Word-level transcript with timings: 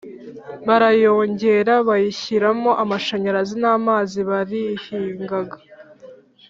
barayongera, 0.67 1.73
bayishyiramo 1.87 2.71
amashanyarazi 2.83 3.55
n’amazi. 3.63 4.17
Barahingaga 4.29 5.57